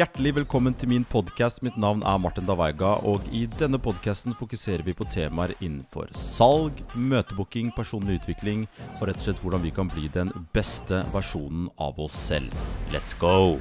[0.00, 1.58] Hjertelig velkommen til min podkast.
[1.60, 6.80] Mitt navn er Martin Davaiga, og i denne podkasten fokuserer vi på temaer innenfor salg,
[6.96, 8.64] møtebooking, personlig utvikling
[8.96, 12.56] og rett og slett hvordan vi kan bli den beste versjonen av oss selv.
[12.96, 13.60] Let's go!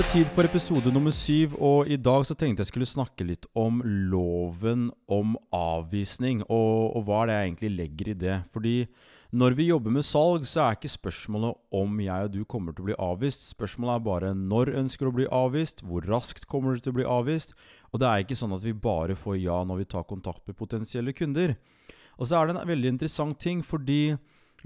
[0.00, 3.24] Var det tid for episode nummer syv, og i dag så tenkte jeg skulle snakke
[3.26, 8.38] litt om loven om avvisning, og, og hva det jeg egentlig legger i det.
[8.54, 8.72] Fordi
[9.36, 12.86] når vi jobber med salg, så er ikke spørsmålet om jeg og du kommer til
[12.86, 13.44] å bli avvist.
[13.50, 16.98] Spørsmålet er bare når ønsker du å bli avvist, hvor raskt kommer du til å
[17.02, 17.52] bli avvist.
[17.92, 20.56] Og det er ikke sånn at vi bare får ja når vi tar kontakt med
[20.56, 21.58] potensielle kunder.
[22.16, 24.14] Og så er det en veldig interessant ting, fordi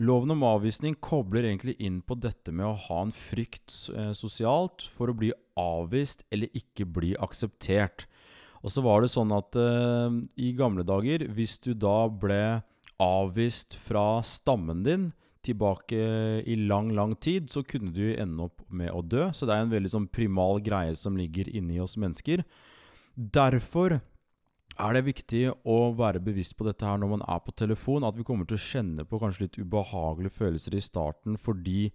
[0.03, 4.83] Loven om avvisning kobler egentlig inn på dette med å ha en frykt eh, sosialt
[4.91, 5.31] for å bli
[5.61, 8.09] avvist eller ikke bli akseptert.
[8.65, 12.65] Og så var det sånn at eh, i gamle dager, hvis du da ble
[13.03, 15.13] avvist fra stammen din
[15.45, 16.01] tilbake
[16.49, 19.29] i lang, lang tid, så kunne du ende opp med å dø.
[19.37, 22.43] Så det er en veldig sånn primal greie som ligger inni oss mennesker.
[23.15, 24.01] Derfor
[24.75, 28.17] er det viktig å være bevisst på dette her når man er på telefon, at
[28.19, 31.91] vi kommer til å kjenne på kanskje litt ubehagelige følelser i starten fordi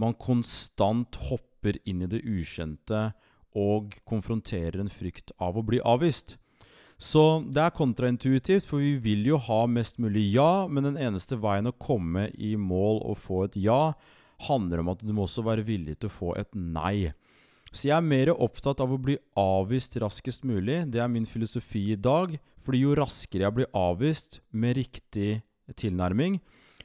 [0.00, 3.12] man konstant hopper inn i det ukjente
[3.54, 6.36] og konfronterer en frykt av å bli avvist.
[6.98, 11.38] Så det er kontraintuitivt, for vi vil jo ha mest mulig ja, men den eneste
[11.42, 13.94] veien å komme i mål og få et ja,
[14.48, 17.12] handler om at du må også være villig til å få et nei.
[17.74, 20.84] Så jeg er mer opptatt av å bli avvist raskest mulig.
[20.94, 22.36] Det er min filosofi i dag.
[22.62, 25.42] Fordi jo raskere jeg blir avvist med riktig
[25.80, 26.38] tilnærming,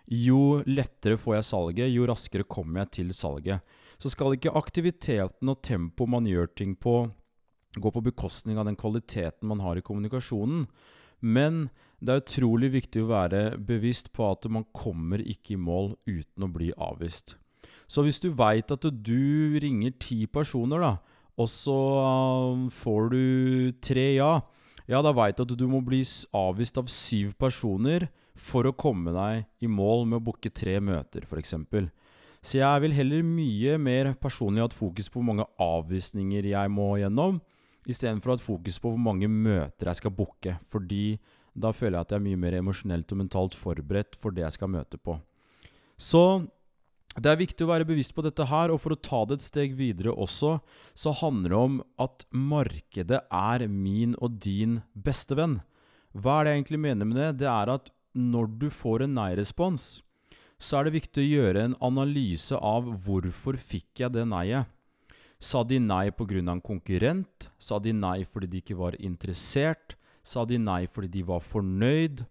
[0.10, 3.62] jo lettere får jeg salget, jo raskere kommer jeg til salget.
[4.02, 7.04] Så skal ikke aktiviteten og tempoet man gjør ting på,
[7.78, 10.66] gå på bekostning av den kvaliteten man har i kommunikasjonen.
[11.22, 11.68] Men
[12.00, 16.48] det er utrolig viktig å være bevisst på at man kommer ikke i mål uten
[16.48, 17.36] å bli avvist.
[17.90, 20.94] Så hvis du veit at du ringer ti personer, da,
[21.40, 21.76] og så
[22.54, 23.22] um, får du
[23.84, 24.40] tre ja,
[24.90, 26.02] ja, da veit du at du må bli
[26.36, 28.10] avvist av syv personer
[28.40, 31.56] for å komme deg i mål med å booke tre møter, f.eks.
[32.40, 36.94] Så jeg vil heller mye mer personlig hatt fokus på hvor mange avvisninger jeg må
[37.02, 37.42] gjennom,
[37.90, 40.56] istedenfor å ha fokus på hvor mange møter jeg skal booke.
[40.72, 41.20] Fordi
[41.54, 44.56] da føler jeg at jeg er mye mer emosjonelt og mentalt forberedt for det jeg
[44.56, 45.18] skal møte på.
[46.00, 46.24] Så
[47.18, 49.46] det er viktig å være bevisst på dette her, og for å ta det et
[49.48, 50.60] steg videre også,
[50.94, 55.60] så handler det om at markedet er min og din beste venn.
[56.14, 57.32] Hva er det jeg egentlig mener med det?
[57.42, 59.90] Det er at når du får en nei-respons,
[60.60, 64.68] så er det viktig å gjøre en analyse av hvorfor fikk jeg det nei-et.
[65.40, 66.52] Sa de nei pga.
[66.52, 67.48] en konkurrent?
[67.58, 69.96] Sa de nei fordi de ikke var interessert?
[70.22, 72.26] Sa de nei fordi de var fornøyd?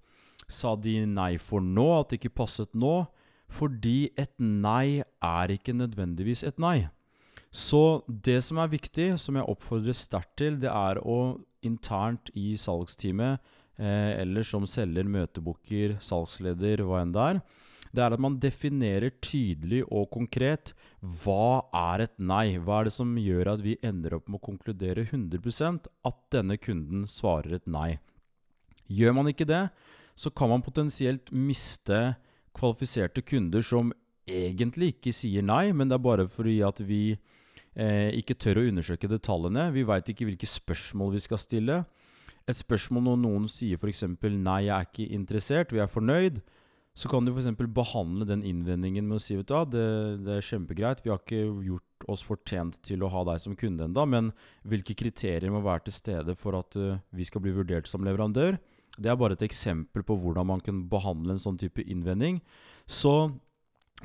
[0.46, 3.06] Sa de nei for nå, at det ikke passet nå?
[3.48, 6.88] Fordi et nei er ikke nødvendigvis et nei.
[7.50, 12.52] Så det som er viktig, som jeg oppfordrer sterkt til, det er å internt i
[12.60, 13.40] salgsteamet,
[13.80, 17.40] eh, eller som selger, møtebooker, salgsleder, hva enn det er,
[17.88, 22.58] det er at man definerer tydelig og konkret hva er et nei?
[22.60, 26.58] Hva er det som gjør at vi ender opp med å konkludere 100% at denne
[26.60, 27.96] kunden svarer et nei?
[28.92, 29.68] Gjør man ikke det,
[30.18, 32.18] så kan man potensielt miste
[32.58, 33.92] kvalifiserte kunder som
[34.28, 38.66] egentlig ikke sier nei, men det er bare fordi at vi eh, ikke tør å
[38.68, 39.70] undersøke detaljene.
[39.74, 41.80] Vi veit ikke hvilke spørsmål vi skal stille.
[42.48, 46.40] Et spørsmål når noen sier f.eks.: 'nei, jeg er ikke interessert, vi er fornøyd',
[46.98, 47.52] så kan du f.eks.
[47.74, 49.84] behandle den innvendingen med å si vet du, det,
[50.26, 53.86] det er kjempegreit, vi har ikke gjort oss fortjent til å ha deg som kunde
[53.86, 54.32] enda, men
[54.66, 58.58] hvilke kriterier må være til stede for at uh, vi skal bli vurdert som leverandør?
[58.98, 62.40] Det er bare et eksempel på hvordan man kan behandle en sånn type innvending.
[62.86, 63.30] Så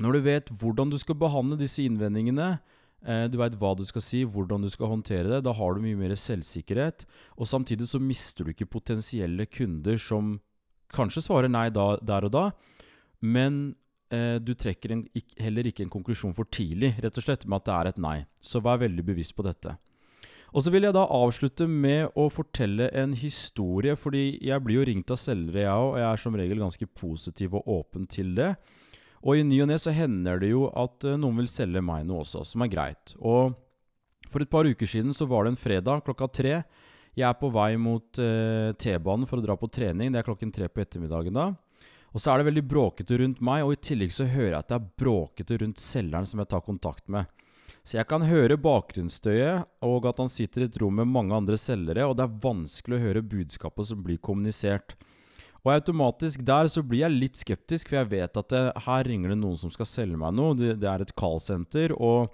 [0.02, 2.58] når du vet hvordan du skal behandle disse innvendingene,
[3.06, 5.84] eh, du veit hva du skal si, hvordan du skal håndtere det, da har du
[5.84, 7.06] mye mer selvsikkerhet.
[7.38, 10.38] Og samtidig så mister du ikke potensielle kunder som
[10.94, 12.44] kanskje svarer nei da, der og da,
[13.24, 13.74] men
[14.14, 15.02] eh, du trekker en,
[15.40, 18.18] heller ikke en konklusjon for tidlig, rett og slett med at det er et nei.
[18.42, 19.76] Så vær veldig bevisst på dette.
[20.54, 24.86] Og så vil jeg da avslutte med å fortelle en historie, fordi jeg blir jo
[24.86, 28.30] ringt av selgere, jeg òg, og jeg er som regel ganske positiv og åpen til
[28.38, 28.52] det.
[29.24, 32.04] Og i ny og ne så hender det jo at eh, noen vil selge meg
[32.06, 33.16] noe også, som er greit.
[33.18, 33.56] Og
[34.30, 36.56] for et par uker siden så var det en fredag klokka tre.
[37.14, 40.12] Jeg er på vei mot eh, T-banen for å dra på trening.
[40.12, 41.50] Det er klokken tre på ettermiddagen da.
[42.14, 44.70] Og så er det veldig bråkete rundt meg, og i tillegg så hører jeg at
[44.70, 47.26] det er bråkete rundt selgeren som jeg tar kontakt med.
[47.84, 51.58] Så jeg kan høre bakgrunnsstøyet, og at han sitter i et rom med mange andre
[51.60, 54.96] selgere, og det er vanskelig å høre budskapet som blir kommunisert.
[55.64, 59.32] Og automatisk der så blir jeg litt skeptisk, for jeg vet at det, her ringer
[59.32, 60.56] det noen som skal selge meg noe.
[60.56, 62.32] Det, det er et callsenter, og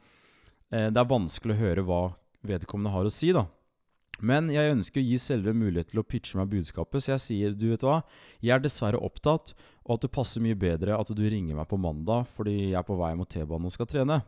[0.71, 2.03] eh, det er vanskelig å høre hva
[2.47, 3.47] vedkommende har å si, da.
[4.21, 7.55] Men jeg ønsker å gi selgere mulighet til å pitche meg budskapet, så jeg sier
[7.57, 8.03] du vet hva,
[8.39, 9.55] jeg er dessverre opptatt,
[9.87, 12.87] og at det passer mye bedre at du ringer meg på mandag fordi jeg er
[12.87, 14.21] på vei mot T-banen og skal trene.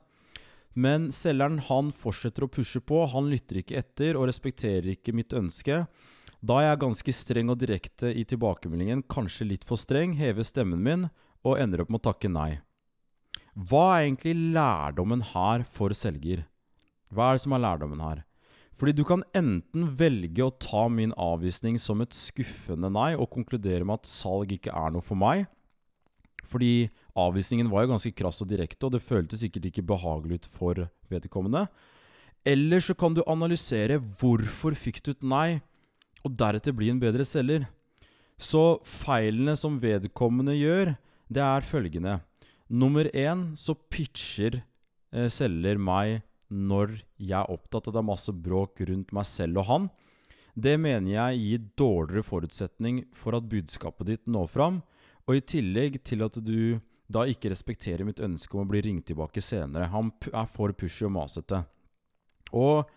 [0.74, 5.34] Men selgeren han fortsetter å pushe på, han lytter ikke etter og respekterer ikke mitt
[5.36, 5.84] ønske.
[6.42, 10.82] Da er jeg ganske streng og direkte i tilbakemeldingen, kanskje litt for streng, hever stemmen
[10.82, 11.06] min
[11.46, 12.50] og ender opp med å takke nei.
[13.52, 16.46] Hva er egentlig lærdommen her for selger?
[17.12, 18.22] Hva er det som er lærdommen her?
[18.72, 23.84] Fordi du kan enten velge å ta min avvisning som et skuffende nei og konkludere
[23.84, 25.44] med at salg ikke er noe for meg.
[26.42, 30.48] Fordi avvisningen var jo ganske krass og direkte, og det føltes sikkert ikke behagelig ut
[30.50, 31.66] for vedkommende.
[32.44, 35.60] Eller så kan du analysere hvorfor fikk du et nei,
[36.26, 37.68] og deretter bli en bedre selger.
[38.38, 40.96] Så feilene som vedkommende gjør,
[41.30, 42.18] det er følgende.
[42.72, 44.62] Nummer én så pitcher
[45.12, 46.22] eh, selger meg
[46.52, 49.90] når jeg er opptatt av det er masse bråk rundt meg selv og han.
[50.52, 54.82] Det mener jeg gir dårligere forutsetning for at budskapet ditt når fram,
[55.28, 56.80] og i tillegg til at du
[57.12, 59.90] da ikke respekterer mitt ønske om å bli ringt tilbake senere.
[59.92, 61.62] Han er for pushy og masete.
[62.56, 62.88] Og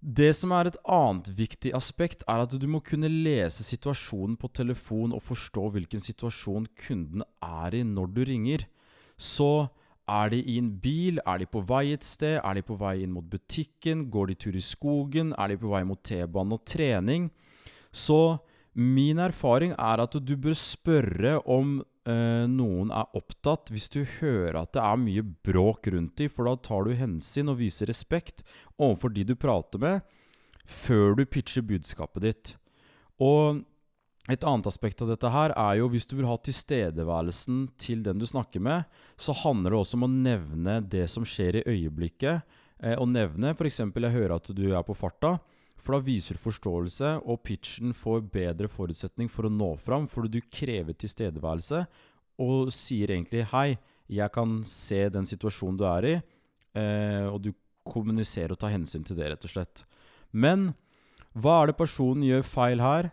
[0.00, 4.48] det som er et annet viktig aspekt, er at du må kunne lese situasjonen på
[4.56, 8.64] telefon og forstå hvilken situasjon kunden er i når du ringer.
[9.20, 9.68] Så
[10.08, 11.20] er de i en bil?
[11.28, 12.38] Er de på vei et sted?
[12.40, 14.08] Er de på vei inn mot butikken?
[14.10, 15.34] Går de tur i skogen?
[15.36, 17.28] Er de på vei mot T-banen og trening?
[17.92, 18.40] Så
[18.78, 24.60] min erfaring er at du bør spørre om eh, noen er opptatt hvis du hører
[24.62, 28.44] at det er mye bråk rundt dem, for da tar du hensyn og viser respekt
[28.78, 30.06] overfor de du prater med,
[30.66, 32.54] før du pitcher budskapet ditt.
[33.20, 33.64] Og
[34.30, 38.20] et annet aspekt av dette her er jo hvis du vil ha tilstedeværelsen til den
[38.20, 38.86] du snakker med,
[39.18, 42.46] så handler det også om å nevne det som skjer i øyeblikket.
[42.80, 43.82] Eh, og nevne f.eks.
[43.82, 45.38] jeg hører at du er på farta,
[45.80, 50.38] for da viser du forståelse, og pitchen får bedre forutsetning for å nå fram, fordi
[50.38, 51.84] du krever tilstedeværelse
[52.40, 53.78] og sier egentlig 'hei,
[54.08, 56.22] jeg kan se den situasjonen du er i',
[56.74, 57.52] eh, og du
[57.84, 59.84] kommuniserer og tar hensyn til det, rett og slett.
[60.32, 60.74] Men
[61.34, 63.10] hva er det personen gjør feil her?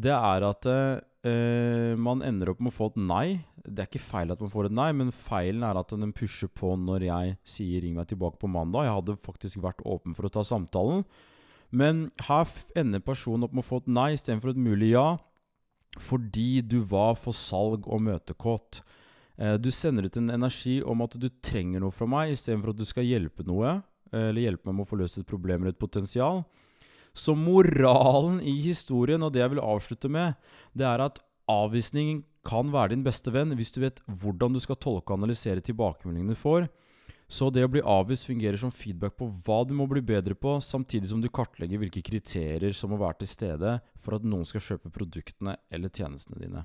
[0.00, 3.26] det er at eh, man ender opp med å få et nei.
[3.60, 6.50] Det er ikke feil at man får et nei, men feilen er at den pusher
[6.52, 8.86] på når jeg sier 'ring meg tilbake på mandag'.
[8.86, 11.04] Jeg hadde faktisk vært åpen for å ta samtalen.
[11.70, 15.18] Men her ender personen opp med å få et nei istedenfor et mulig ja,
[15.98, 18.82] fordi du var for salg og møtekåt.
[19.40, 22.80] Uh, du sender ut en energi om at du trenger noe fra meg, istedenfor at
[22.80, 23.78] du skal hjelpe noe,
[24.10, 26.42] eller hjelpe meg med å få løst et problem eller et potensial.
[27.14, 30.34] Så moralen i historien, og det jeg vil avslutte med,
[30.74, 34.78] det er at avvisningen kan være din beste venn hvis du vet hvordan du skal
[34.80, 36.68] tolke og analysere tilbakemeldingene du får.
[37.30, 40.56] Så det å bli avvist fungerer som feedback på hva du må bli bedre på,
[40.58, 44.64] samtidig som du kartlegger hvilke kriterier som må være til stede for at noen skal
[44.64, 46.64] kjøpe produktene eller tjenestene dine.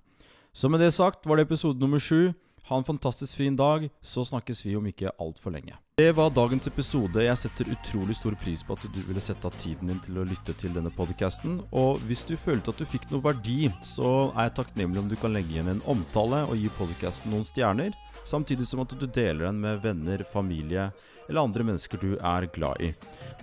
[0.55, 2.33] Så med det sagt var det episode nummer sju.
[2.65, 5.75] Ha en fantastisk fin dag, så snakkes vi om ikke altfor lenge.
[6.01, 7.21] Det var dagens episode.
[7.21, 10.25] Jeg setter utrolig stor pris på at du ville sette av tiden din til å
[10.25, 11.59] lytte til denne podkasten.
[11.69, 15.15] Og hvis du følte at du fikk noe verdi, så er jeg takknemlig om du
[15.21, 17.93] kan legge igjen en omtale og gi podkasten noen stjerner.
[18.25, 20.89] Samtidig som at du deler den med venner, familie
[21.29, 22.91] eller andre mennesker du er glad i.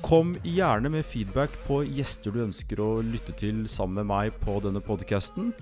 [0.03, 4.59] Kom gjerne med feedback på gjester du ønsker å lytte til sammen med meg på
[4.65, 5.53] denne podkasten.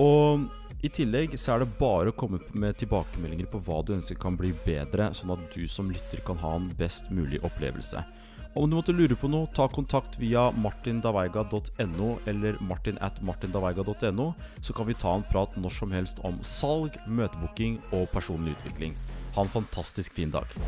[0.00, 0.48] Og
[0.80, 4.38] i tillegg så er det bare å komme med tilbakemeldinger på hva du ønsker kan
[4.40, 8.00] bli bedre, sånn at du som lytter kan ha en best mulig opplevelse.
[8.54, 14.74] Om du måtte lure på noe, ta kontakt via martindaveiga.no eller martin at martindaveiga.no, så
[14.74, 18.98] kan vi ta en prat når som helst om salg, møtebooking og personlig utvikling.
[19.38, 20.58] Ha en fantastisk fin dag.